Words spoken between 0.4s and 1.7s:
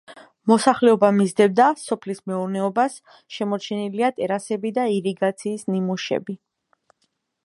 მოსახლეობა მისდევდა